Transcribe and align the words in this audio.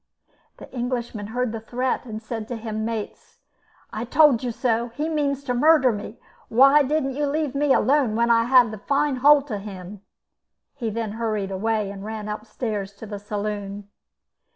The 0.57 0.67
Englishman 0.73 1.27
heard 1.27 1.51
the 1.51 1.59
threat, 1.59 2.05
and 2.05 2.23
said 2.23 2.47
to 2.47 2.55
him 2.55 2.83
mates: 2.83 3.37
"I 3.93 4.03
told 4.03 4.41
you 4.41 4.51
so! 4.51 4.87
He 4.95 5.07
means 5.07 5.43
to 5.43 5.53
murder 5.53 5.91
me. 5.91 6.17
Why 6.49 6.81
didn't 6.81 7.13
you 7.13 7.27
leave 7.27 7.53
me 7.53 7.71
alone 7.71 8.15
when 8.15 8.31
I 8.31 8.45
had 8.45 8.71
the 8.71 8.79
fine 8.79 9.17
holt 9.17 9.51
of 9.51 9.61
him?" 9.61 10.01
He 10.73 10.89
then 10.89 11.11
hurried 11.11 11.51
away 11.51 11.91
and 11.91 12.03
ran 12.03 12.27
upstairs 12.29 12.93
to 12.93 13.05
the 13.05 13.19
saloon. 13.19 13.89